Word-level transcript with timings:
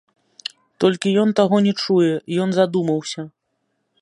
Толькі 0.83 1.13
ён 1.25 1.29
таго 1.41 1.55
не 1.67 1.73
чуе, 1.85 2.11
ён 2.47 2.57
задумаўся. 2.59 3.21